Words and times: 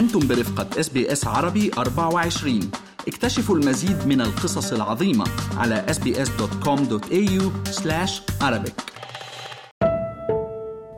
أنتم 0.00 0.20
برفقة 0.28 0.80
SBS 0.80 1.26
عربي 1.26 1.70
24 1.78 2.60
اكتشفوا 3.08 3.56
المزيد 3.56 4.06
من 4.06 4.20
القصص 4.20 4.72
العظيمة 4.72 5.24
على 5.56 5.84
sbs.com.au 5.88 7.42
arabic. 8.42 8.72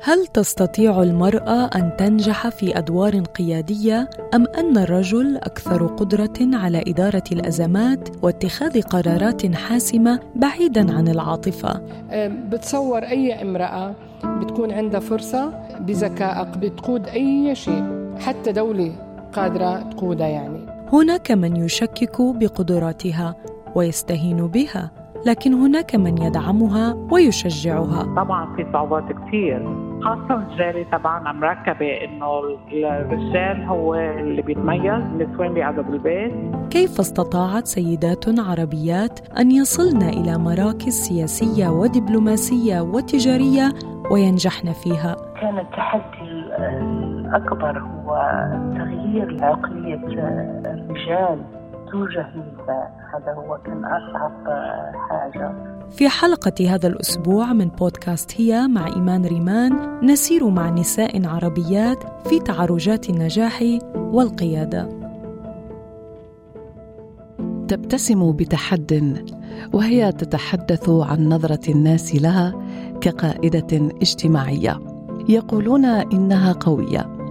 هل 0.04 0.26
تستطيع 0.26 1.02
المرأة 1.02 1.66
أن 1.66 1.96
تنجح 1.98 2.48
في 2.48 2.78
أدوار 2.78 3.20
قيادية 3.20 4.10
أم 4.34 4.46
أن 4.58 4.78
الرجل 4.78 5.36
أكثر 5.36 5.86
قدرة 5.86 6.38
على 6.40 6.84
إدارة 6.86 7.24
الأزمات 7.32 8.08
واتخاذ 8.22 8.82
قرارات 8.82 9.54
حاسمة 9.54 10.20
بعيداً 10.34 10.92
عن 10.92 11.08
العاطفة؟ 11.08 11.80
بتصور 12.50 13.02
أي 13.02 13.42
امرأة 13.42 13.94
بتكون 14.24 14.72
عندها 14.72 15.00
فرصة 15.00 15.50
بذكائك 15.80 16.58
بتقود 16.58 17.06
أي 17.06 17.54
شيء. 17.54 18.01
حتى 18.26 18.52
دولة 18.52 18.92
قادرة 19.32 19.90
تقودها 19.90 20.28
يعني. 20.28 20.66
هناك 20.92 21.32
من 21.32 21.56
يشكك 21.56 22.16
بقدراتها 22.20 23.34
ويستهين 23.74 24.46
بها 24.46 24.90
لكن 25.26 25.54
هناك 25.54 25.94
من 25.96 26.22
يدعمها 26.22 27.08
ويشجعها. 27.10 28.02
طبعا 28.02 28.56
في 28.56 28.66
صعوبات 28.72 29.04
كثير 29.04 29.76
خاصة 30.02 30.34
الرجالة 30.34 30.82
تبعنا 30.92 31.32
مركبة 31.32 31.86
إنه 32.04 32.40
الرجال 32.72 33.64
هو 33.64 33.94
اللي 33.94 34.42
بيتميز 34.42 34.84
النسوان 34.84 35.54
بيقعدوا 35.54 35.82
بالبيت. 35.82 36.32
كيف 36.70 37.00
استطاعت 37.00 37.66
سيدات 37.66 38.24
عربيات 38.38 39.20
أن 39.38 39.50
يصلن 39.50 40.02
إلى 40.02 40.38
مراكز 40.38 40.92
سياسية 40.92 41.68
ودبلوماسية 41.68 42.80
وتجارية 42.80 43.72
وينجحن 44.10 44.72
فيها؟ 44.72 45.16
كان 45.40 45.58
التحدي 45.58 46.42
الأكبر 47.32 47.78
هو 47.78 48.16
تغيير 48.76 49.44
عقلية 49.44 50.06
الرجال. 50.66 51.44
توجه 51.90 52.26
النساء 52.34 52.92
هذا 53.14 53.32
هو 53.32 53.58
كان 53.64 53.84
أصعب 53.84 54.32
حاجة. 55.10 55.52
في 55.90 56.08
حلقة 56.08 56.74
هذا 56.74 56.86
الأسبوع 56.86 57.52
من 57.52 57.68
بودكاست 57.68 58.40
هي 58.40 58.68
مع 58.68 58.86
إيمان 58.86 59.26
ريمان 59.26 59.72
نسير 60.02 60.48
مع 60.48 60.70
نساء 60.70 61.26
عربيات 61.26 61.98
في 62.28 62.38
تعرجات 62.38 63.10
النجاح 63.10 63.64
والقيادة. 63.94 64.88
تبتسم 67.68 68.32
بتحد 68.32 69.18
وهي 69.72 70.12
تتحدث 70.12 70.90
عن 70.90 71.28
نظرة 71.28 71.70
الناس 71.70 72.22
لها 72.22 72.52
كقائدة 73.00 73.90
اجتماعية. 74.02 74.78
يقولون 75.28 75.84
إنها 75.84 76.52
قوية. 76.52 77.21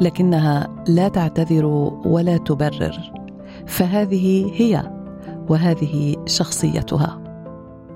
لكنها 0.00 0.68
لا 0.88 1.08
تعتذر 1.08 1.66
ولا 2.06 2.36
تبرر. 2.36 3.12
فهذه 3.66 4.52
هي 4.54 4.82
وهذه 5.50 6.16
شخصيتها. 6.26 7.22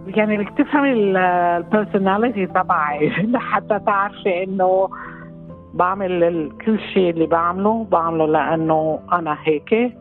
يعني 0.07 0.39
بدك 0.39 0.53
تفهمي 0.59 0.93
البيرسوناليتي 0.93 2.47
تبعي. 2.47 3.09
لحتى 3.33 3.79
تعرفي 3.87 4.45
إنه 4.45 4.89
بعمل 5.75 6.51
كل 6.67 6.81
شيء 6.95 7.11
اللي 7.11 7.27
بعمله 7.27 7.85
بعمله 7.91 8.27
لأنه 8.27 8.99
أنا 9.13 9.37
هيك. 9.45 9.93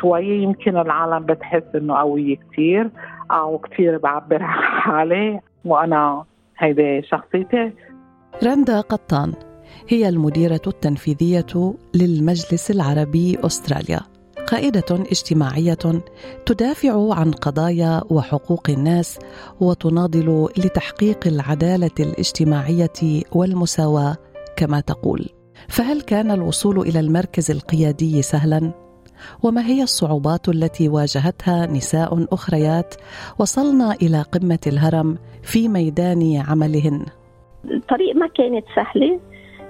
شوي 0.00 0.42
يمكن 0.42 0.76
العالم 0.76 1.26
بتحس 1.26 1.62
إنه 1.74 1.94
قوية 1.94 2.36
كثير 2.52 2.90
أو 3.30 3.58
كثير 3.58 3.98
بعبر 3.98 4.42
عن 4.42 4.80
حالي 4.80 5.40
وأنا 5.64 6.24
هيدي 6.58 7.02
شخصيتي. 7.02 7.72
رندا 8.44 8.80
قطان. 8.80 9.49
هي 9.88 10.08
المديرة 10.08 10.60
التنفيذية 10.66 11.74
للمجلس 11.94 12.70
العربي 12.70 13.38
أستراليا 13.44 14.00
قائدة 14.46 14.84
اجتماعية 14.90 16.02
تدافع 16.46 17.14
عن 17.14 17.30
قضايا 17.30 18.02
وحقوق 18.10 18.70
الناس 18.70 19.18
وتناضل 19.60 20.48
لتحقيق 20.56 21.26
العدالة 21.26 21.90
الاجتماعية 22.00 23.22
والمساواة 23.32 24.16
كما 24.56 24.80
تقول. 24.80 25.28
فهل 25.68 26.00
كان 26.00 26.30
الوصول 26.30 26.80
إلى 26.80 27.00
المركز 27.00 27.50
القيادي 27.50 28.22
سهلا؟ 28.22 28.72
وما 29.42 29.66
هي 29.66 29.82
الصعوبات 29.82 30.48
التي 30.48 30.88
واجهتها 30.88 31.66
نساء 31.66 32.26
أخريات 32.32 32.94
وصلن 33.38 33.82
إلى 34.02 34.22
قمة 34.22 34.58
الهرم 34.66 35.18
في 35.42 35.68
ميدان 35.68 36.42
عملهن؟ 36.48 37.06
الطريق 37.64 38.16
ما 38.16 38.26
كانت 38.26 38.64
سهلة. 38.76 39.20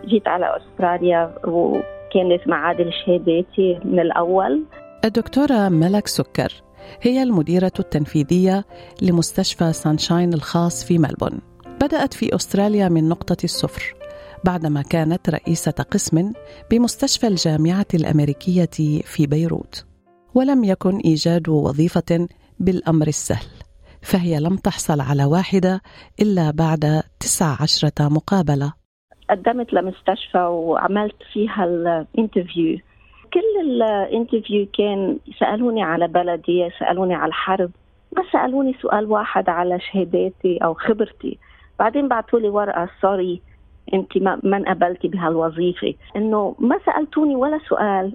جيت 0.04 0.28
على 0.28 0.56
أستراليا 0.56 1.34
و 1.44 1.80
كانت 2.14 2.48
معادل 2.48 2.90
شهاداتي 2.92 3.80
من 3.84 4.00
الأول. 4.00 4.64
الدكتورة 5.04 5.68
ملك 5.68 6.06
سكر 6.06 6.62
هي 7.02 7.22
المديرة 7.22 7.72
التنفيذية 7.78 8.64
لمستشفى 9.02 9.72
سانشاين 9.72 10.34
الخاص 10.34 10.84
في 10.84 10.98
ملبون. 10.98 11.40
بدأت 11.80 12.14
في 12.14 12.34
أستراليا 12.34 12.88
من 12.88 13.08
نقطة 13.08 13.36
الصفر 13.44 13.94
بعدما 14.44 14.82
كانت 14.82 15.30
رئيسة 15.30 15.70
قسم 15.90 16.32
بمستشفى 16.70 17.26
الجامعة 17.26 17.86
الأمريكية 17.94 19.02
في 19.04 19.26
بيروت 19.26 19.84
ولم 20.34 20.64
يكن 20.64 20.96
إيجاد 20.96 21.48
وظيفة 21.48 22.28
بالأمر 22.60 23.06
السهل 23.08 23.46
فهي 24.02 24.40
لم 24.40 24.56
تحصل 24.56 25.00
على 25.00 25.24
واحدة 25.24 25.80
إلا 26.20 26.50
بعد 26.50 27.02
تسع 27.20 27.56
عشرة 27.60 28.08
مقابلة. 28.08 28.79
قدمت 29.30 29.72
لمستشفى 29.72 30.38
وعملت 30.38 31.22
فيها 31.32 31.64
ال 31.64 31.75
interview. 31.75 32.78
كل 33.34 33.82
ال 33.82 33.91
interview 33.91 34.66
كان 34.78 35.18
سألوني 35.38 35.82
على 35.82 36.08
بلدي 36.08 36.70
سألوني 36.78 37.14
على 37.14 37.28
الحرب 37.28 37.70
ما 38.16 38.22
سألوني 38.32 38.74
سؤال 38.82 39.06
واحد 39.06 39.48
على 39.48 39.80
شهاداتي 39.80 40.58
أو 40.64 40.74
خبرتي. 40.74 41.38
بعدين 41.78 42.08
بعثوا 42.08 42.40
لي 42.40 42.48
ورقة 42.48 42.88
سوري 43.02 43.42
انت 43.94 44.18
ما 44.18 44.56
انقبلتي 44.56 45.08
بهالوظيفة. 45.08 45.94
إنه 46.16 46.54
ما 46.58 46.78
سألتوني 46.86 47.36
ولا 47.36 47.60
سؤال 47.68 48.12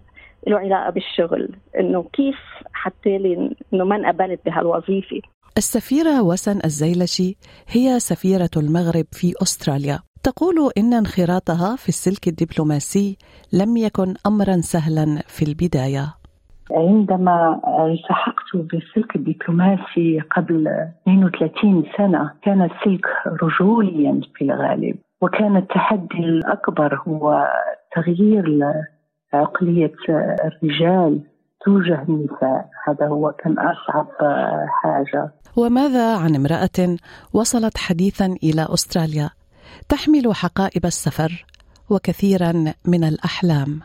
له 0.47 0.59
علاقة 0.59 0.90
بالشغل. 0.90 1.50
إنه 1.80 2.06
كيف 2.14 2.36
حتى 2.74 3.18
لي 3.18 3.56
إنه 3.74 3.84
ما 3.84 3.96
انقبلت 3.96 4.40
بهالوظيفة؟ 4.46 5.22
السفيرة 5.58 6.24
وسن 6.24 6.59
الزيلشي 6.66 7.38
هي 7.68 8.00
سفيرة 8.00 8.50
المغرب 8.58 9.06
في 9.12 9.34
أستراليا. 9.42 10.00
تقول 10.25 10.72
إن 10.78 10.94
انخراطها 10.94 11.75
في 11.75 11.90
السلك 11.90 12.28
الدبلوماسي 12.28 13.18
لم 13.53 13.78
يكن 13.78 14.13
أمرا 14.25 14.58
سهلا 14.62 15.06
في 15.28 15.46
البداية. 15.46 16.06
عندما 16.72 17.62
التحقت 17.86 18.50
بالسلك 18.53 19.16
الدبلوماسي 19.16 20.19
قبل 20.35 20.68
32 21.08 21.84
سنة 21.97 22.31
كان 22.44 22.62
السلك 22.62 23.06
رجوليا 23.44 24.22
في 24.35 24.46
الغالب 24.46 24.96
وكان 25.22 25.58
التحدي 25.58 26.19
الأكبر 26.19 27.02
هو 27.08 27.47
تغيير 27.96 28.46
عقلية 29.34 29.94
الرجال 30.46 31.22
توجه 31.66 32.02
النساء. 32.09 32.69
هذا 32.88 33.08
هو 33.08 33.31
كان 33.31 33.56
أصعب 33.59 34.08
حاجة. 34.68 35.31
وماذا 35.58 36.18
عن 36.18 36.35
امرأة 36.35 36.97
وصلت 37.34 37.78
حديثا 37.78 38.25
إلى 38.25 38.68
أستراليا؟ 38.74 39.30
تحمل 39.90 40.36
حقائب 40.36 40.86
السفر 40.86 41.46
وكثيرا 41.90 42.74
من 42.86 43.03
الأحلام. 43.03 43.81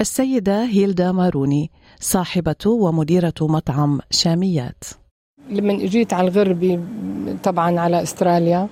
السيدة 0.00 0.64
هيلدا 0.64 1.12
ماروني 1.12 1.70
صاحبة 2.00 2.66
ومديرة 2.66 3.34
مطعم 3.40 4.00
شاميات. 4.10 4.84
لما 5.50 5.72
أجيت 5.72 6.12
على 6.12 6.28
الغربي 6.28 6.80
طبعا 7.44 7.80
على 7.80 8.02
أستراليا 8.02 8.68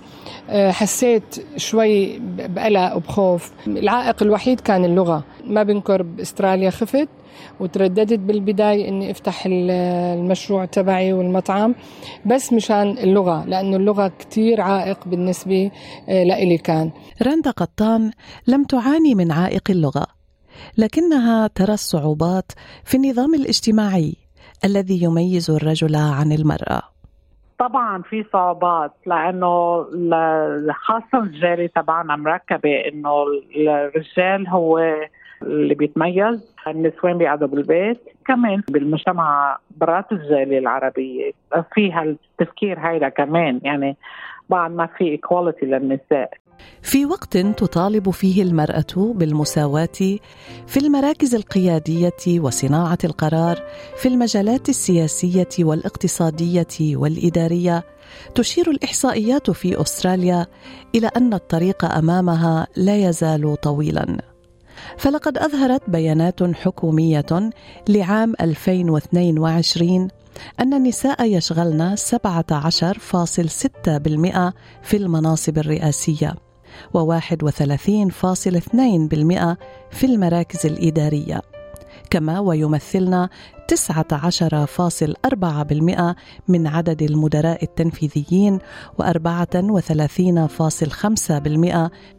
آه، 0.51 0.71
حسيت 0.71 1.47
شوي 1.57 2.19
بقلق 2.19 2.97
وبخوف. 2.97 3.53
العائق 3.67 4.23
الوحيد 4.23 4.61
كان 4.61 4.85
اللغة. 4.85 5.25
ما 5.51 5.63
بنكر 5.63 6.03
باستراليا 6.03 6.71
خفت 6.71 7.09
وترددت 7.61 8.19
بالبداية 8.19 8.89
إني 8.89 9.11
أفتح 9.11 9.43
المشروع 9.47 10.65
تبعي 10.65 11.13
والمطعم 11.13 11.75
بس 12.27 12.53
مشان 12.53 12.99
اللغة 12.99 13.45
لأنه 13.45 13.77
اللغة 13.77 14.13
كتير 14.19 14.61
عائق 14.61 15.09
بالنسبة 15.09 15.71
آه، 16.09 16.25
لإلي 16.25 16.59
كان. 16.59 16.91
رندا 17.27 17.51
قطان 17.51 18.11
لم 18.47 18.65
تعاني 18.65 19.15
من 19.15 19.33
عائق 19.33 19.71
اللغة 19.71 20.07
لكنها 20.79 21.47
ترى 21.47 21.73
الصعوبات 21.73 22.53
في 22.85 22.97
النظام 22.97 23.35
الاجتماعي 23.35 24.17
الذي 24.65 25.03
يميز 25.03 25.51
الرجل 25.51 25.97
عن 25.97 26.33
المرأة. 26.33 26.83
طبعا 27.59 28.03
في 28.03 28.25
صعوبات 28.33 28.93
لأنه 29.07 29.83
خاصة 30.73 31.19
الرجاله 31.19 31.67
تبعنا 31.67 32.17
مركبة 32.17 32.71
إنه 32.89 33.25
الرجال 33.57 34.49
هو 34.49 34.79
اللي 35.43 35.75
بيتميز 35.75 36.55
النسوان 36.69 37.19
بيقعدوا 37.19 37.49
بالبيت. 37.49 38.01
كمان 38.27 38.63
بالمجتمع 38.69 39.59
برات 39.77 40.13
الجالية 40.13 40.59
العربية. 40.59 41.33
فيها 41.75 42.03
التفكير 42.03 42.79
هيدا 42.79 43.09
كمان 43.09 43.61
يعني 43.63 43.97
بعد 44.51 44.71
ما 44.71 44.87
في 44.87 45.05
ايكواليتي 45.05 45.67
للنساء. 45.67 46.31
في 46.83 47.07
وقت 47.07 47.37
تطالب 47.37 48.11
فيه 48.11 48.43
المرأة 48.43 49.13
بالمساواة 49.15 50.19
في 50.67 50.77
المراكز 50.77 51.35
القيادية 51.35 52.41
وصناعة 52.41 52.99
القرار 53.05 53.57
في 53.97 54.09
المجالات 54.09 54.69
السياسية 54.69 55.65
والاقتصادية 55.65 56.97
والإدارية 56.97 57.83
تشير 58.35 58.71
الإحصائيات 58.71 59.51
في 59.51 59.81
أستراليا 59.81 60.47
إلى 60.95 61.11
أن 61.17 61.35
الطريق 61.35 61.85
أمامها 61.85 62.67
لا 62.77 63.09
يزال 63.09 63.57
طويلا. 63.63 64.30
فلقد 64.97 65.39
أظهرت 65.39 65.91
بيانات 65.91 66.43
حكومية 66.43 67.51
لعام 67.89 68.35
2022 68.41 70.09
أن 70.61 70.75
النساء 70.75 71.25
يشغلن 71.25 71.97
17.6% 71.97 72.01
في 74.83 74.97
المناصب 74.97 75.59
الرئاسية 75.59 76.35
و31.2% 76.97 77.01
في 79.91 80.07
المراكز 80.07 80.67
الإدارية 80.67 81.43
كما 82.11 82.41
ويمثلن 82.41 83.29
19.4% 83.73 86.15
من 86.49 86.67
عدد 86.67 87.03
المدراء 87.03 87.65
التنفيذيين 87.65 88.59
و34.5% 89.03 89.05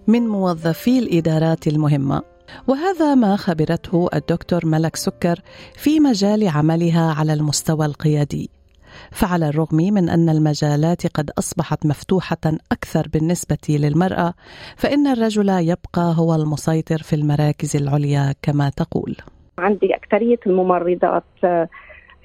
من 0.07 0.27
موظفي 0.27 0.99
الإدارات 0.99 1.67
المهمة. 1.67 2.30
وهذا 2.67 3.15
ما 3.15 3.35
خبرته 3.35 4.09
الدكتور 4.13 4.65
ملك 4.65 4.95
سكر 4.95 5.39
في 5.73 5.99
مجال 5.99 6.47
عملها 6.47 7.13
على 7.19 7.33
المستوى 7.33 7.85
القيادي. 7.85 8.49
فعلى 9.11 9.49
الرغم 9.49 9.77
من 9.77 10.09
أن 10.09 10.29
المجالات 10.29 11.07
قد 11.07 11.29
أصبحت 11.39 11.85
مفتوحة 11.85 12.37
أكثر 12.71 13.07
بالنسبة 13.13 13.57
للمرأة 13.69 14.33
فإن 14.77 15.07
الرجل 15.07 15.49
يبقى 15.49 16.13
هو 16.17 16.35
المسيطر 16.35 16.97
في 16.97 17.13
المراكز 17.15 17.75
العليا 17.75 18.33
كما 18.41 18.69
تقول. 18.69 19.15
عندي 19.57 19.95
أكثرية 19.95 20.39
الممرضات 20.47 21.23
آه، 21.43 21.69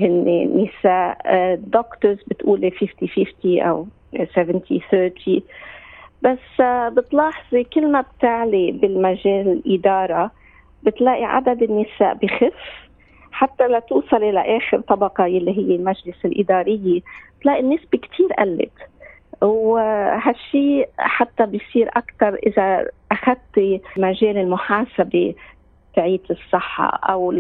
هن 0.01 0.25
نساء 0.57 1.19
دكتورز 1.55 2.19
بتقولي 2.27 2.71
50 2.71 3.09
50 3.09 3.61
أو 3.61 3.87
70 4.35 4.63
30 4.91 5.41
بس 6.27 6.61
آه، 6.61 6.89
بتلاحظي 6.89 7.65
كل 7.65 7.93
ما 7.93 8.01
بتعلي 8.01 8.73
بالمجال 8.73 9.49
الإدارة 9.49 10.31
بتلاقي 10.83 11.25
عدد 11.25 11.63
النساء 11.63 12.15
بخف. 12.15 12.87
حتى 13.33 13.67
لتوصل 13.67 14.17
إلى 14.17 14.57
آخر 14.57 14.81
طبقة 14.81 15.27
اللي 15.27 15.59
هي 15.59 15.77
المجلس 15.77 16.25
الإدارية 16.25 17.01
بتلاقي 17.39 17.61
النسبة 17.61 17.99
كتير 17.99 18.33
قلت. 18.39 18.73
وهالشيء 19.43 20.89
حتى 20.99 21.47
بيصير 21.47 21.89
أكثر 21.89 22.35
إذا 22.35 22.87
أخذتي 23.13 23.81
مجال 23.97 24.39
المحاسبة 24.39 25.35
تعيد 25.97 26.21
الصحة 26.31 26.87
أو 26.87 27.33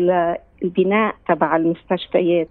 البناء 0.63 1.15
تبع 1.29 1.57
المستشفيات. 1.57 2.49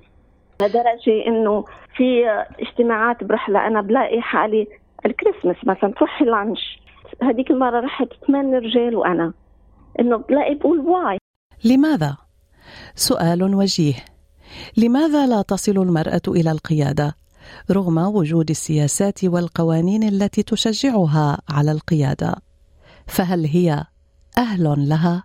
لدرجة 0.61 1.27
إنه 1.27 1.65
في 1.95 2.29
اجتماعات 2.59 3.23
بروح 3.23 3.49
لها 3.49 3.67
أنا 3.67 3.81
بلاقي 3.81 4.21
حالي 4.21 4.67
الكريسماس 5.05 5.55
مثلا 5.65 5.93
تروحي 5.97 6.25
لانش 6.25 6.59
هذيك 7.23 7.51
المرة 7.51 7.79
رحت 7.79 8.07
ثمان 8.27 8.55
رجال 8.55 8.95
وأنا 8.95 9.33
إنه 9.99 10.17
بلاقي 10.17 10.55
بقول 10.55 10.79
واي. 10.79 11.17
لماذا؟ 11.65 12.17
سؤال 12.95 13.43
وجيه. 13.43 13.95
لماذا 14.77 15.27
لا 15.27 15.41
تصل 15.41 15.71
المرأة 15.71 16.21
إلى 16.27 16.51
القيادة؟ 16.51 17.15
رغم 17.71 17.97
وجود 17.97 18.49
السياسات 18.49 19.25
والقوانين 19.25 20.03
التي 20.03 20.43
تشجعها 20.43 21.37
على 21.49 21.71
القيادة. 21.71 22.35
فهل 23.07 23.45
هي 23.45 23.83
أهل 24.37 24.89
لها؟ 24.89 25.23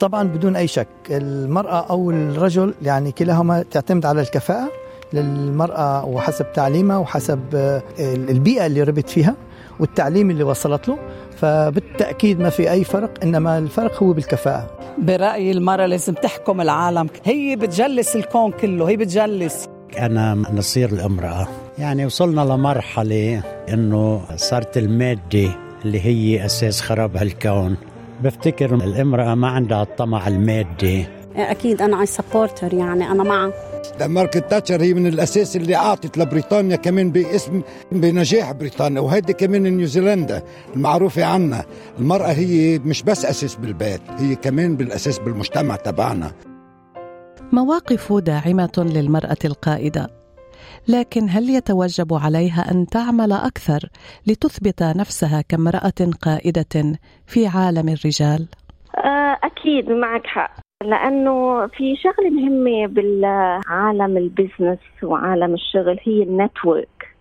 طبعا 0.00 0.22
بدون 0.22 0.56
أي 0.56 0.66
شك. 0.66 0.88
المرأة 1.10 1.90
أو 1.90 2.10
الرجل 2.10 2.74
يعني 2.82 3.12
كلاهما 3.12 3.62
تعتمد 3.62 4.06
على 4.06 4.20
الكفاءة. 4.20 4.83
للمرأة 5.14 6.04
وحسب 6.04 6.52
تعليمها 6.52 6.96
وحسب 6.98 7.40
آه، 7.54 7.82
البيئة 8.00 8.66
اللي 8.66 8.82
ربت 8.82 9.08
فيها 9.08 9.34
والتعليم 9.80 10.30
اللي 10.30 10.44
وصلت 10.44 10.88
له. 10.88 10.98
فبالتأكيد 11.36 12.40
ما 12.40 12.50
في 12.50 12.70
أي 12.70 12.84
فرق 12.84 13.10
إنما 13.22 13.58
الفرق 13.58 14.02
هو 14.02 14.12
بالكفاءة. 14.12 14.70
برأيي 14.98 15.50
المرأة 15.50 15.86
لازم 15.86 16.14
تحكم 16.14 16.60
العالم. 16.60 17.06
هي 17.24 17.56
بتجلس 17.56 18.16
الكون 18.16 18.50
كله 18.50 18.88
هي 18.88 18.96
بتجلس. 18.96 19.68
أنا 19.98 20.34
نصير 20.34 20.88
الامرأة. 20.88 21.48
يعني 21.78 22.06
وصلنا 22.06 22.40
لمرحلة 22.40 23.42
إنه 23.72 24.20
صارت 24.36 24.78
المادة 24.78 25.48
اللي 25.84 26.00
هي 26.00 26.44
أساس 26.44 26.80
خراب 26.80 27.16
هالكون. 27.16 27.76
بفتكر 28.22 28.74
الامرأة 28.74 29.34
ما 29.34 29.48
عندها 29.48 29.82
الطمع 29.82 30.28
المادي. 30.28 31.06
أكيد 31.36 31.82
أنا 31.82 31.96
عايز 31.96 32.08
supporter 32.08 32.74
يعني 32.74 33.10
أنا 33.10 33.22
معه 33.22 33.52
مارغريت 34.02 34.50
تاتشر 34.50 34.82
هي 34.82 34.94
من 34.94 35.06
الأساس 35.06 35.56
اللي 35.56 35.76
أعطت 35.76 36.18
لبريطانيا 36.18 36.76
كمان 36.76 37.10
باسم 37.10 37.62
بنجاح 37.92 38.52
بريطانيا 38.52 39.00
وهيدي 39.00 39.32
كمان 39.32 39.62
نيوزيلندا 39.62 40.42
المعروفة 40.76 41.24
عنا. 41.24 41.64
المرأة 41.98 42.32
هي 42.32 42.78
مش 42.78 43.02
بس 43.02 43.24
أساس 43.24 43.54
بالبيت 43.54 44.00
هي 44.18 44.34
كمان 44.34 44.76
بالأساس 44.76 45.18
بالمجتمع 45.18 45.76
تبعنا. 45.76 46.32
مواقف 47.52 48.12
داعمة 48.12 48.72
للمرأة 48.78 49.38
القائدة. 49.44 50.24
لكن 50.88 51.28
هل 51.30 51.50
يتوجب 51.50 52.14
عليها 52.14 52.70
أن 52.70 52.86
تعمل 52.86 53.32
أكثر 53.32 53.88
لتثبت 54.26 54.82
نفسها 54.82 55.40
كامرأة 55.40 56.10
قائدة 56.22 56.98
في 57.26 57.46
عالم 57.46 57.88
الرجال؟ 57.88 58.48
آه، 58.96 59.38
أكيد 59.44 59.90
معك 59.90 60.26
حق. 60.26 60.63
لأنه 60.82 61.66
في 61.66 61.96
شغلة 61.96 62.30
مهمة 62.30 62.86
بالعالم 62.86 64.16
ال 64.16 64.23
business 64.23 64.78
وعالم 65.02 65.54
الشغل 65.54 66.00
هي 66.02 66.22
ال 66.22 66.32
network. 66.32 67.14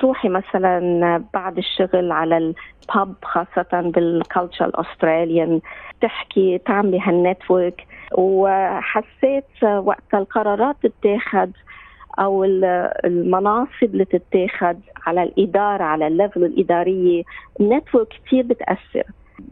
تروحي 0.00 0.28
مثلا 0.28 1.24
بعد 1.34 1.58
الشغل 1.58 2.12
على 2.12 2.36
ال 2.38 2.57
pub 2.57 3.14
خاصة 3.24 3.80
بال 3.80 3.99
culture 3.99 4.64
ال 4.64 4.73
Australian 4.73 5.60
تحكي 6.00 6.58
تعملي 6.58 7.00
هال 7.00 7.17
network. 7.17 7.86
وحسيت 8.14 9.64
وقت 9.64 10.14
القرارات 10.14 10.76
تتاخد 10.82 11.50
أو 12.18 12.44
المناصب 13.04 13.84
اللي 13.84 14.04
تتاخد 14.04 14.80
على 15.06 15.22
الإدارة 15.22 15.84
على 15.84 16.06
ال 16.06 16.12
level 16.12 16.44
الإدارية 16.44 17.22
ال 17.60 17.66
network 17.66 18.08
كثير 18.08 18.42
بتأثر. 18.42 19.04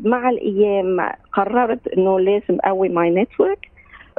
مع 0.04 0.30
الأيام 0.30 1.10
قررت 1.32 1.88
إنه 1.88 2.20
لازم 2.20 2.58
أقوي 2.64 2.88
my 2.88 3.10
network 3.10 3.70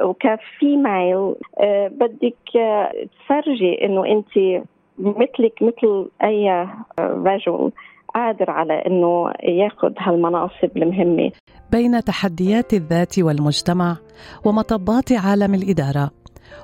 وك 0.02 0.35
female 0.35 1.34
آه 1.60 1.88
بدك 1.88 2.56
آه 2.56 2.92
تفرجي 3.18 3.84
إنه 3.84 4.06
أنت 4.06 4.64
مثلك 4.98 5.62
مثل 5.62 6.08
أي 6.24 6.68
رجل 7.00 7.70
قادر 8.14 8.50
على 8.50 8.74
إنه 8.86 9.32
ياخذ 9.42 9.92
هالمناصب 9.98 10.76
المهمة. 10.76 11.32
بين 11.72 12.04
تحديات 12.04 12.72
الذات 12.72 13.18
والمجتمع 13.18 13.96
ومطبات 14.44 15.12
عالم 15.12 15.54
الإدارة 15.54 16.10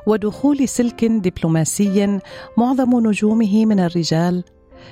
ودخول 0.07 0.69
سلك 0.69 1.05
دبلوماسي 1.05 2.21
معظم 2.59 3.09
نجومه 3.09 3.67
من 3.67 3.81
الرجال 3.81 4.45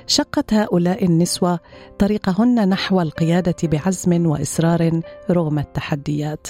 شقت 0.07 0.55
هؤلاء 0.55 1.05
النسوة 1.05 1.59
طريقهن 1.99 2.69
نحو 2.69 3.00
القيادة 3.00 3.57
بعزم 3.64 4.26
وإصرار 4.26 5.00
رغم 5.31 5.59
التحديات. 5.59 6.49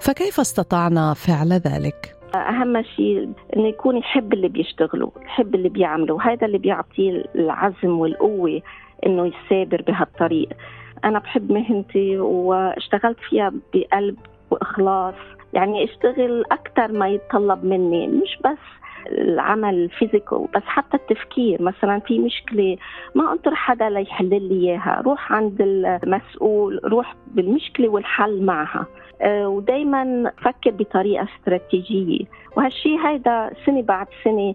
فكيف 0.00 0.40
استطعنا 0.40 1.14
فعل 1.14 1.52
ذلك؟ 1.52 2.16
أهم 2.34 2.82
شيء 2.82 3.32
إنه 3.56 3.68
يكون 3.68 3.96
يحب 3.96 4.32
اللي 4.32 4.48
بيشتغلوا 4.48 5.10
يحب 5.24 5.54
اللي 5.54 5.68
بيعملوا. 5.68 6.22
هذا 6.22 6.46
اللي 6.46 6.58
بيعطيه 6.58 7.24
العزم 7.34 7.98
والقوة 7.98 8.62
إنه 9.06 9.26
يسابر 9.26 9.82
بهالطريق. 9.82 10.48
أنا 11.04 11.18
بحب 11.18 11.52
مهنتي 11.52 12.18
واشتغلت 12.18 13.18
فيها 13.30 13.52
بقلب 13.74 14.16
وإخلاص. 14.50 15.14
يعني 15.52 15.84
أشتغل 15.84 16.44
أكثر 16.52 16.92
ما 16.92 17.08
يتطلب 17.08 17.64
مني 17.64 18.06
مش 18.06 18.38
بس 18.44 18.79
العمل 19.06 19.74
الفيزيكال 19.74 20.46
بس 20.54 20.62
حتى 20.62 20.96
التفكير 20.96 21.62
مثلا 21.62 22.00
في 22.00 22.18
مشكلة 22.18 22.76
ما 23.14 23.32
انطر 23.32 23.54
حدا 23.54 23.88
ليحل 23.88 24.28
لي 24.28 24.70
إياها 24.70 25.02
روح 25.04 25.32
عند 25.32 25.56
المسؤول 25.60 26.80
روح 26.84 27.14
بالمشكلة 27.26 27.88
والحل 27.88 28.42
معها. 28.42 28.86
آه، 29.22 29.48
ودائما 29.48 30.32
فكر 30.42 30.70
بطريقة 30.70 31.26
استراتيجية. 31.36 32.24
وهالشيء 32.56 32.98
هيدا 33.06 33.50
سنة 33.66 33.82
بعد 33.82 34.06
سنة 34.24 34.54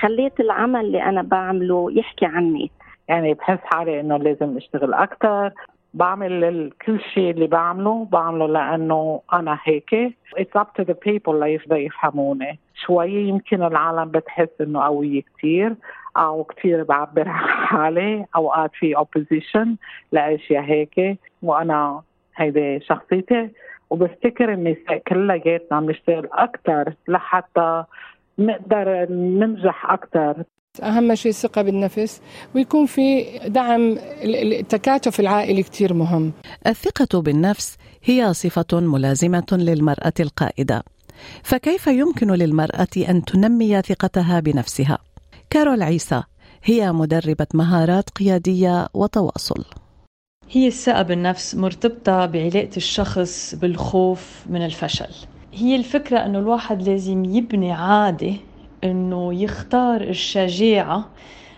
خليت 0.00 0.40
العمل 0.40 0.80
اللي 0.80 1.02
أنا 1.02 1.22
بعمله 1.22 1.88
يحكي 1.92 2.26
عني. 2.26 2.70
يعني 3.08 3.34
بحس 3.34 3.58
حالي 3.64 4.00
إنه 4.00 4.16
لازم 4.16 4.56
أشتغل 4.56 4.94
أكثر 4.94 5.52
بعمل 5.94 6.72
كل 6.86 7.00
شيء 7.00 7.30
اللي 7.30 7.46
بعمله 7.46 8.04
بعمله 8.04 8.46
لأنه 8.48 9.20
أنا 9.32 9.58
هيك. 9.64 10.14
It's 10.38 10.60
up 10.60 10.74
to 10.80 10.84
the 10.84 10.94
people 10.94 11.34
ليفهموني 11.68 12.58
شوي 12.74 13.12
يمكن 13.12 13.62
العالم 13.62 14.10
بتحس 14.10 14.48
إنه 14.60 14.82
قوية 14.82 15.22
كثير 15.38 15.74
أو 16.16 16.44
كثير 16.44 16.82
بعبر 16.82 17.28
عن 17.28 17.48
حالي 17.66 18.26
أوقات 18.36 18.70
في 18.74 18.96
اوبوزيشن 18.96 19.76
لأشياء 20.12 20.62
هيك. 20.62 21.18
وأنا 21.42 22.02
هيدي 22.36 22.80
شخصيتي. 22.80 23.50
وبفتكر 23.90 24.52
النساء 24.52 24.98
كلياتنا 24.98 25.76
عم 25.76 25.90
نشتغل 25.90 26.28
أكثر 26.32 26.92
لحتى 27.08 27.84
نقدر 28.38 29.06
ننجح 29.10 29.92
أكثر 29.92 30.34
أهم 30.82 31.14
شيء 31.14 31.30
الثقة 31.30 31.62
بالنفس 31.62 32.20
ويكون 32.54 32.86
في 32.86 33.24
دعم 33.46 33.98
التكاتف 34.22 35.20
العائلي 35.20 35.62
كتير 35.62 35.94
مهم. 35.94 36.32
الثقة 36.66 37.20
بالنفس 37.20 37.76
هي 38.04 38.34
صفة 38.34 38.80
ملازمة 38.80 39.46
للمرأة 39.52 40.12
القائدة. 40.20 40.82
فكيف 41.42 41.86
يمكن 41.86 42.30
للمرأة 42.30 42.88
أن 43.08 43.24
تنمي 43.24 43.82
ثقتها 43.82 44.40
بنفسها؟ 44.40 44.98
كارول 45.50 45.82
عيسى 45.82 46.22
هي 46.64 46.92
مدربة 46.92 47.46
مهارات 47.54 48.10
قيادية 48.10 48.88
وتواصل. 48.94 49.64
هي 50.50 50.66
الثقة 50.66 51.02
بالنفس 51.02 51.54
مرتبطة 51.54 52.26
بعلاقة 52.26 52.76
الشخص 52.76 53.54
بالخوف 53.54 54.44
من 54.46 54.64
الفشل. 54.64 55.14
هي 55.52 55.76
الفكرة 55.76 56.18
أنه 56.18 56.38
الواحد 56.38 56.82
لازم 56.82 57.24
يبني 57.24 57.72
عادة 57.72 58.34
أنه 58.84 59.34
يختار 59.34 60.00
الشجاعة 60.00 61.08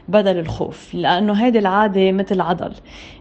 بدل 0.08 0.38
الخوف 0.38 0.94
لأنه 0.94 1.32
هيدي 1.32 1.58
العادة 1.58 2.12
مثل 2.12 2.40
عضل 2.40 2.74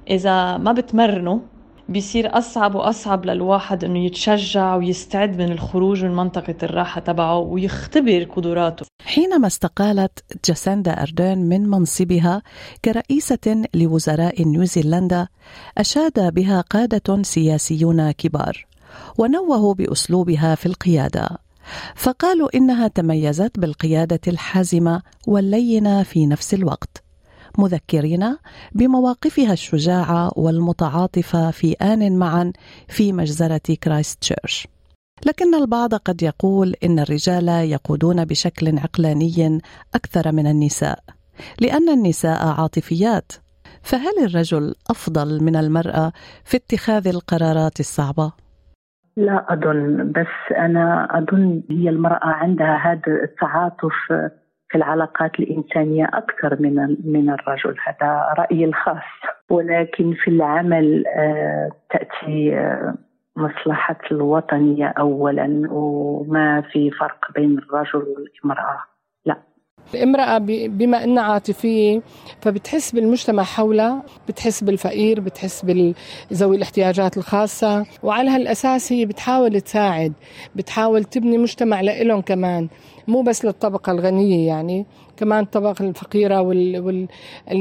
إذا 0.10 0.58
ما 0.58 0.72
بتمرنه 0.72 1.42
بيصير 1.90 2.38
أصعب 2.38 2.76
وأصعب 2.76 3.26
للواحد 3.26 3.84
إنه 3.84 4.06
يتشجع 4.06 4.76
ويستعد 4.76 5.42
من 5.42 5.52
الخروج 5.52 6.06
من 6.06 6.16
منطقة 6.16 6.56
الراحة 6.64 7.02
تبعه 7.02 7.38
ويختبر 7.38 8.24
قدراته. 8.24 8.86
حينما 9.06 9.48
استقالت 9.48 10.24
جاسندا 10.46 10.92
أردون 10.92 11.38
من 11.38 11.70
منصبها 11.70 12.42
كرئيسة 12.86 13.64
لوزراء 13.74 14.44
نيوزيلندا 14.44 15.28
أشاد 15.78 16.34
بها 16.34 16.62
قادة 16.62 17.24
سياسيون 17.24 18.12
كبار 18.12 18.66
ونوهوا 19.18 19.74
بأسلوبها 19.74 20.56
في 20.56 20.66
القيادة. 20.66 21.30
فقالوا 21.96 22.58
إنها 22.58 22.88
تميزت 22.88 23.60
بالقيادة 23.60 24.20
الحازمة 24.28 25.02
واللينة 25.28 26.04
في 26.04 26.26
نفس 26.28 26.54
الوقت 26.54 27.04
مذكرين 27.58 28.38
بمواقفها 28.72 29.54
الشجاعة 29.54 30.32
والمتعاطفة 30.36 31.52
في 31.52 31.74
آن 31.74 32.18
معا 32.18 32.54
في 32.88 33.14
مجزرة 33.14 33.76
كرايست 33.84 34.22
تشيرش 34.22 34.68
لكن 35.26 35.56
البعض 35.56 35.96
قد 35.96 36.24
يقول 36.24 36.76
إن 36.84 37.00
الرجال 37.00 37.48
يقودون 37.48 38.26
بشكل 38.26 38.80
عقلاني 38.80 39.62
أكثر 39.96 40.32
من 40.32 40.48
النساء 40.48 41.00
لأن 41.60 41.90
النساء 41.90 42.48
عاطفيات 42.48 43.32
فهل 43.84 44.24
الرجل 44.24 44.76
أفضل 44.90 45.44
من 45.44 45.56
المرأة 45.56 46.14
في 46.46 46.58
اتخاذ 46.58 47.08
القرارات 47.08 47.80
الصعبة؟ 47.80 48.32
لا 49.18 49.54
أظن 49.54 50.12
بس 50.12 50.56
أنا 50.58 51.08
أظن 51.18 51.62
هي 51.70 51.90
المرأة 51.90 52.28
عندها 52.28 52.76
هذا 52.76 53.24
التعاطف 53.24 53.94
في 54.70 54.78
العلاقات 54.78 55.40
الإنسانية 55.40 56.10
أكثر 56.14 56.62
من 56.62 56.98
من 57.04 57.30
الرجل 57.30 57.76
هذا 57.88 58.34
رأيي 58.38 58.66
الخاص. 58.66 59.04
ولكن 59.50 60.14
في 60.14 60.28
العمل 60.32 61.04
آه، 61.08 61.72
تأتي 61.90 62.56
آه، 62.58 62.96
مصلحة 63.36 64.00
الوطنية 64.12 64.88
أولا 64.88 65.68
وما 65.72 66.62
في 66.62 66.92
فرق 66.92 67.32
بين 67.36 67.58
الرجل 67.58 68.06
والمرأة 68.44 68.91
الامرأة 69.94 70.38
بما 70.68 71.04
أنها 71.04 71.24
عاطفية 71.24 72.02
فبتحس 72.42 72.92
بالمجتمع 72.92 73.44
حولها 73.44 74.04
بتحس 74.28 74.64
بالفقير 74.64 75.20
بتحس 75.20 75.66
بذوي 76.32 76.56
الاحتياجات 76.56 77.18
الخاصة 77.18 77.86
وعلى 78.04 78.30
هالأساس 78.30 78.92
هي 78.92 79.06
بتحاول 79.06 79.62
تساعد 79.62 80.14
بتحاول 80.56 81.04
تبني 81.04 81.38
مجتمع 81.38 81.82
لإلهم 81.82 82.22
كمان 82.22 82.68
مو 83.08 83.22
بس 83.22 83.46
للطبقة 83.46 83.92
الغنية 83.92 84.48
يعني 84.48 84.86
كمان 85.18 85.44
الطبقة 85.44 85.86
الفقيرة 85.86 86.42
واللي 86.42 86.80
وال... 86.80 87.08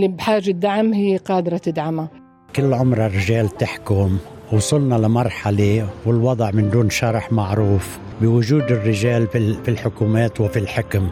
بحاجة 0.09 0.51
دعم 0.51 0.93
هي 0.93 1.17
قادرة 1.17 1.57
تدعمها. 1.57 2.09
كل 2.57 2.75
عمر 2.75 3.07
الرجال 3.07 3.49
تحكم 3.49 4.19
وصلنا 4.53 4.95
لمرحلة 4.95 5.89
والوضع 6.07 6.51
من 6.51 6.71
دون 6.71 6.91
شرح 6.91 7.33
معروف 7.33 7.99
بوجود 8.21 8.63
الرجال 8.63 9.27
في 9.65 9.69
الحكومات 9.69 10.41
وفي 10.41 10.59
الحكم. 10.59 11.11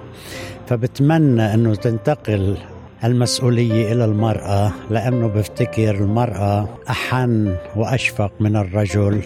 فبتمنى 0.69 1.55
أنه 1.55 1.75
تنتقل 1.75 2.57
المسؤولية 3.05 3.93
إلى 3.93 4.05
المرأة 4.05 4.73
لأنه 4.91 5.27
بفتكر 5.27 5.95
المرأة 5.95 6.69
أحن 6.91 7.57
وأشفق 7.77 8.33
من 8.41 8.57
الرجل 8.57 9.23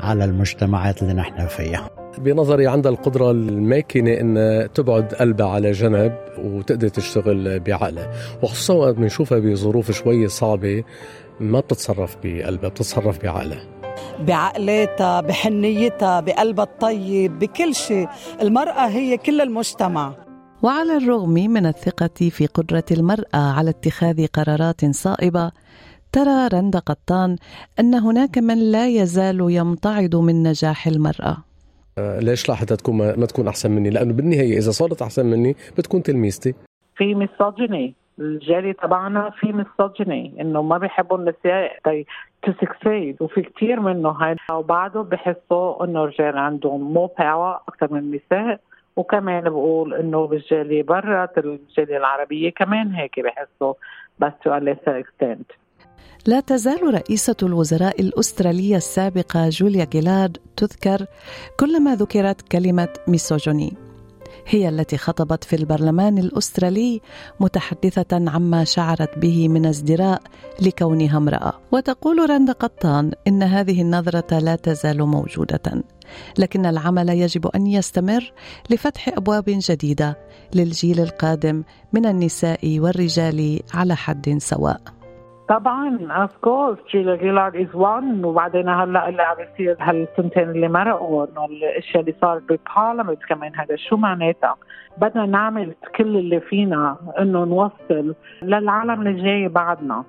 على 0.00 0.24
المجتمعات 0.24 1.02
اللي 1.02 1.14
نحن 1.14 1.46
فيها. 1.46 1.90
بنظري 2.18 2.66
عندها 2.66 2.92
القدرة 2.92 3.30
الماكنة 3.30 4.12
أن 4.12 4.68
تبعد 4.74 5.14
قلبها 5.14 5.46
على 5.46 5.72
جنب 5.72 6.12
وتقدر 6.38 6.88
تشتغل 6.88 7.60
بعقلها. 7.60 8.10
وخصوصا 8.42 8.74
وقت 8.74 8.94
بنشوفها 8.94 9.38
بظروف 9.38 9.90
شوي 9.90 10.28
صعبة 10.28 10.84
ما 11.40 11.60
بتتصرف 11.60 12.16
بقلبها 12.24 12.68
بتتصرف 12.68 13.22
بعقلها. 13.22 13.62
بعقلاتها 14.20 15.20
بحنيتها 15.20 16.20
بقلبها 16.20 16.64
الطيب 16.64 17.38
بكل 17.38 17.74
شيء. 17.74 18.08
المرأة 18.42 18.88
هي 18.88 19.16
كل 19.16 19.40
المجتمع. 19.40 20.12
وعلى 20.62 20.96
الرغم 20.96 21.34
من 21.34 21.66
الثقة 21.66 22.28
في 22.30 22.46
قدرة 22.46 22.84
المرأة 22.90 23.52
على 23.56 23.70
اتخاذ 23.70 24.26
قرارات 24.26 24.84
صائبة 24.84 25.52
ترى 26.12 26.48
رند 26.52 26.76
قطان 26.76 27.36
أن 27.80 27.94
هناك 27.94 28.38
من 28.38 28.72
لا 28.72 28.88
يزال 28.88 29.46
يمتعض 29.50 30.16
من 30.16 30.42
نجاح 30.42 30.86
المرأة. 30.86 31.36
آه، 31.98 32.20
ليش 32.20 32.48
لا 32.48 32.54
حتى 32.54 32.76
تكون 32.76 32.96
ما 32.96 33.26
تكون 33.26 33.48
أحسن 33.48 33.70
مني؟ 33.70 33.90
لأنه 33.90 34.12
بالنهاية 34.12 34.58
إذا 34.58 34.70
صارت 34.70 35.02
أحسن 35.02 35.26
مني 35.26 35.56
بتكون 35.78 36.02
تلميذتي. 36.02 36.54
في 36.96 37.14
ميسوجيني 37.14 37.94
الجالي 38.18 38.72
تبعنا 38.72 39.30
في 39.30 39.52
ميسوجيني 39.52 40.40
إنه 40.40 40.62
ما 40.62 40.78
بيحبوا 40.78 41.18
النساء. 41.18 41.78
to 42.42 42.52
succeed 42.52 43.16
وفي 43.22 43.42
كثير 43.42 43.80
منه 43.80 44.08
هاي. 44.08 44.36
وبعده 44.52 45.02
بحسوا 45.02 45.84
إنه 45.84 46.04
الرجال 46.04 46.38
عندهم 46.38 46.92
more 46.92 47.06
power 47.18 47.60
أكثر 47.68 47.92
من 47.92 47.98
النساء. 47.98 48.60
وكمان 48.96 49.44
بقول 49.50 49.94
إنه 49.94 50.26
بالجالية 50.26 50.82
برا 50.82 51.28
الجاليه 51.38 51.96
العربية 51.96 52.50
كمان 52.50 52.94
هيك 52.94 53.20
بحسوا 53.20 53.74
بس 54.18 54.32
تو 54.44 54.50
extent. 55.02 55.56
لا 56.26 56.40
تزال 56.40 56.94
رئيسة 56.94 57.36
الوزراء 57.42 58.00
الأسترالية 58.00 58.76
السابقة 58.76 59.48
جوليا 59.48 59.84
جيلارد 59.84 60.38
تذكر 60.56 61.06
كلما 61.60 61.94
ذكرت 61.94 62.52
كلمة 62.52 62.88
ميسوجوني 63.08 63.89
هي 64.46 64.68
التي 64.68 64.96
خطبت 64.96 65.44
في 65.44 65.56
البرلمان 65.56 66.18
الأسترالي 66.18 67.00
متحدثة 67.40 68.30
عما 68.30 68.64
شعرت 68.64 69.18
به 69.18 69.48
من 69.48 69.66
ازدراء 69.66 70.22
لكونها 70.60 71.16
امرأة. 71.16 71.52
وتقول 71.72 72.30
رند 72.30 72.50
قطان 72.50 73.12
إن 73.28 73.42
هذه 73.42 73.82
النظرة 73.82 74.38
لا 74.38 74.56
تزال 74.56 75.02
موجودة 75.06 75.84
لكن 76.38 76.66
العمل 76.66 77.08
يجب 77.08 77.46
أن 77.46 77.66
يستمر 77.66 78.32
لفتح 78.70 79.08
أبواب 79.08 79.44
جديدة 79.46 80.18
للجيل 80.54 81.00
القادم 81.00 81.62
من 81.92 82.06
النساء 82.06 82.78
والرجال 82.78 83.60
على 83.74 83.96
حد 83.96 84.38
سواء. 84.38 84.99
طبعا 85.50 85.98
of 86.10 86.36
course 86.36 86.78
جوليا 86.92 87.16
جيلارد 87.16 87.56
is 87.56 87.74
one 87.74 88.24
وبعدين 88.24 88.68
هلأ 88.68 89.08
اللي 89.08 89.22
عم 89.22 89.36
يصير 89.40 89.76
هالسنتين 89.80 90.50
اللي 90.50 90.68
مرقوا 90.68 91.26
إنه 91.26 91.44
الأشياء 91.44 92.00
اللي 92.00 92.14
صارت 92.20 92.42
بال 92.42 92.55
parliament 92.55 93.18
كمان 93.28 93.52
هذا 93.56 93.76
شو 93.76 93.96
معناتها؟ 93.96 94.56
بدنا 94.98 95.26
نعمل 95.26 95.74
كل 95.96 96.16
اللي 96.16 96.40
فينا 96.40 96.96
إنه 97.18 97.44
نوصل 97.44 98.14
للعالم 98.42 99.06
اللي 99.06 99.22
جاي 99.22 99.48
بعدنا 99.48 100.04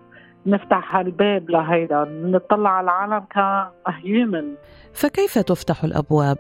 نفتح 0.45 0.95
هالباب 0.95 1.50
لهيدا 1.50 2.03
نطلع 2.10 2.69
على 2.69 2.83
العالم 2.83 3.25
ك 3.36 3.55
human 3.55 4.53
فكيف 4.93 5.39
تفتح 5.39 5.83
الأبواب؟ 5.83 6.38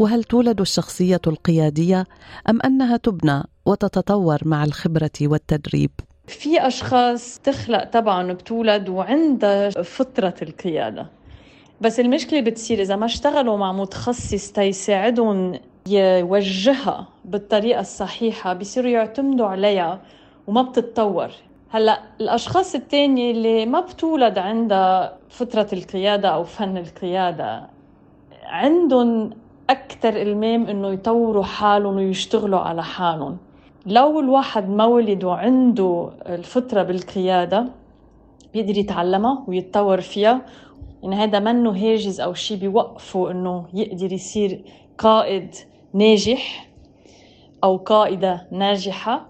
وهل 0.00 0.24
تولد 0.24 0.60
الشخصية 0.60 1.20
القيادية 1.26 2.04
أم 2.50 2.58
أنها 2.64 2.96
تبنى 2.96 3.42
وتتطور 3.66 4.38
مع 4.44 4.64
الخبرة 4.64 5.18
والتدريب؟ 5.22 5.90
في 6.26 6.66
أشخاص 6.66 7.38
تخلق 7.38 7.84
طبعا 7.84 8.32
بتولد 8.32 8.88
وعندها 8.88 9.70
فطرة 9.70 10.34
القيادة. 10.42 11.06
بس 11.80 12.00
المشكلة 12.00 12.40
بتصير 12.40 12.80
إذا 12.80 12.96
ما 12.96 13.06
اشتغلوا 13.06 13.56
مع 13.56 13.72
متخصص 13.72 14.52
تيساعدهم 14.52 15.58
يوجهها 15.88 17.08
بالطريقة 17.24 17.80
الصحيحة 17.80 18.52
بيصيروا 18.52 18.90
يعتمدوا 18.90 19.46
عليها 19.46 20.00
وما 20.46 20.62
بتتطور. 20.62 21.30
هلأ 21.70 22.02
الأشخاص 22.20 22.74
التانية 22.74 23.30
اللي 23.30 23.66
ما 23.66 23.80
بتولد 23.80 24.38
عندها 24.38 25.18
فطرة 25.30 25.68
القيادة 25.72 26.28
أو 26.28 26.44
فن 26.44 26.76
القيادة 26.76 27.66
عندهم 28.44 29.30
أكثر 29.70 30.08
إلمام 30.22 30.66
إنه 30.66 30.92
يطوروا 30.92 31.44
حالهم 31.44 31.96
ويشتغلوا 31.96 32.58
على 32.58 32.82
حالهم. 32.82 33.36
لو 33.86 34.20
الواحد 34.20 34.68
مولد 34.68 35.24
وعنده 35.24 36.10
الفطرة 36.26 36.82
بالقيادة 36.82 37.68
بيقدر 38.54 38.78
يتعلمها 38.78 39.44
ويتطور 39.48 40.00
فيها. 40.00 40.46
يعني 41.02 41.16
هذا 41.16 41.38
منه 41.38 41.70
هاجز 41.70 42.20
أو 42.20 42.34
شيء 42.34 42.56
بيوقفه 42.56 43.30
إنه 43.30 43.66
يقدر 43.74 44.12
يصير 44.12 44.64
قائد 44.98 45.54
ناجح 45.94 46.68
أو 47.64 47.76
قائدة 47.76 48.46
ناجحة. 48.52 49.28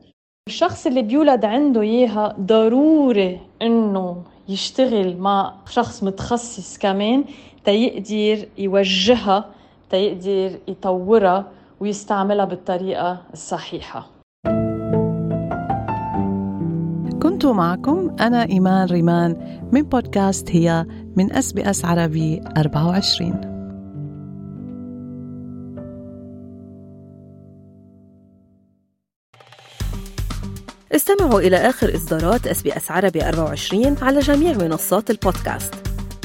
الشخص 0.48 0.86
اللي 0.86 1.02
بيولد 1.02 1.44
عنده 1.44 1.80
إياها 1.80 2.36
ضروري 2.40 3.40
إنه 3.62 4.22
يشتغل 4.48 5.16
مع 5.16 5.54
شخص 5.70 6.04
متخصص 6.04 6.78
كمان 6.78 7.25
تيقدر 7.64 8.48
يوجهها 8.58 9.50
تيقدر 9.90 10.58
يطورها 10.68 11.52
ويستعملها 11.80 12.44
بالطريقة 12.44 13.22
الصحيحة. 13.32 14.15
معكم 17.53 18.17
أنا 18.21 18.49
إيمان 18.49 18.88
ريمان 18.88 19.61
من 19.73 19.83
بودكاست 19.83 20.50
هي 20.50 20.87
من 21.17 21.33
أس 21.33 21.53
بي 21.53 21.71
أس 21.71 21.85
عربي 21.85 22.41
24 22.57 23.57
استمعوا 30.97 31.41
إلى 31.41 31.57
آخر 31.57 31.95
إصدارات 31.95 32.47
أس 32.47 32.62
بي 32.62 32.76
أس 32.76 32.91
عربي 32.91 33.29
24 33.29 33.97
على 34.03 34.19
جميع 34.21 34.53
منصات 34.53 35.11
البودكاست. 35.11 35.75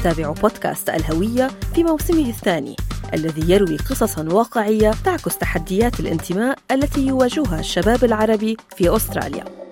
تابعوا 0.04 0.36
بودكاست 0.36 0.90
الهوية 0.90 1.48
في 1.76 1.84
موسمه 1.84 2.30
الثاني 2.30 2.76
الذي 3.14 3.54
يروي 3.54 3.78
قصصا 3.78 4.24
واقعية 4.24 4.92
تعكس 5.06 5.38
تحديات 5.38 6.00
الانتماء 6.00 6.58
التي 6.72 7.08
يواجهها 7.08 7.60
الشباب 7.60 8.04
العربي 8.04 8.58
في 8.76 8.96
أستراليا. 8.96 9.71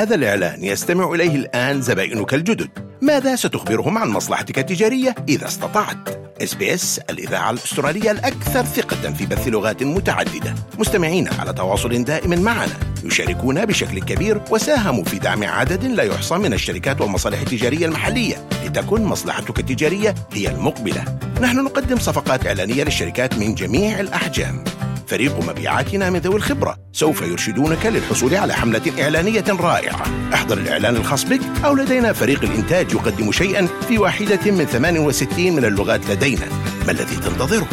هذا 0.00 0.14
الإعلان 0.14 0.64
يستمع 0.64 1.14
إليه 1.14 1.36
الآن 1.36 1.82
زبائنك 1.82 2.34
الجدد. 2.34 2.68
ماذا 3.02 3.36
ستخبرهم 3.36 3.98
عن 3.98 4.08
مصلحتك 4.08 4.58
التجارية 4.58 5.14
إذا 5.28 5.46
استطعت؟ 5.46 6.08
إس 6.42 6.54
بي 6.54 6.74
إس 6.74 7.00
الإذاعة 7.10 7.50
الأسترالية 7.50 8.10
الأكثر 8.10 8.64
ثقة 8.64 9.12
في 9.12 9.26
بث 9.26 9.48
لغات 9.48 9.82
متعددة. 9.82 10.54
مستمعين 10.78 11.28
على 11.28 11.52
تواصل 11.52 12.04
دائم 12.04 12.42
معنا. 12.42 12.72
يشاركون 13.04 13.64
بشكل 13.64 14.00
كبير 14.00 14.40
وساهموا 14.50 15.04
في 15.04 15.18
دعم 15.18 15.44
عدد 15.44 15.84
لا 15.84 16.02
يحصى 16.02 16.34
من 16.34 16.52
الشركات 16.52 17.00
والمصالح 17.00 17.40
التجارية 17.40 17.86
المحلية 17.86 18.48
لتكن 18.64 19.02
مصلحتك 19.02 19.58
التجارية 19.58 20.14
هي 20.32 20.48
المقبلة. 20.48 21.04
نحن 21.40 21.64
نقدم 21.64 21.98
صفقات 21.98 22.46
إعلانية 22.46 22.84
للشركات 22.84 23.34
من 23.34 23.54
جميع 23.54 24.00
الأحجام. 24.00 24.64
فريق 25.10 25.40
مبيعاتنا 25.48 26.10
من 26.10 26.18
ذوي 26.18 26.36
الخبرة. 26.36 26.76
سوف 26.92 27.22
يرشدونك 27.22 27.86
للحصول 27.86 28.34
على 28.34 28.54
حملة 28.54 29.02
إعلانية 29.02 29.44
رائعة. 29.48 30.02
احضر 30.34 30.58
الإعلان 30.58 30.96
الخاص 30.96 31.24
بك 31.24 31.40
أو 31.64 31.74
لدينا 31.74 32.12
فريق 32.12 32.42
الإنتاج 32.42 32.92
يقدم 32.92 33.32
شيئا 33.32 33.68
في 33.88 33.98
واحدة 33.98 34.50
من 34.50 34.64
68 34.64 35.52
من 35.52 35.64
اللغات 35.64 36.10
لدينا. 36.10 36.48
ما 36.86 36.92
الذي 36.92 37.16
تنتظره؟ 37.16 37.66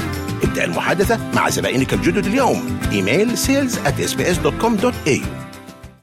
ابدأ 0.44 0.64
المحادثة 0.64 1.20
مع 1.34 1.50
زبائنك 1.50 1.94
الجدد 1.94 2.26
اليوم. 2.26 2.80
إيميل 2.92 3.38
sales 3.38 3.74
at 3.74 4.12
sbs.com.au 4.12 5.47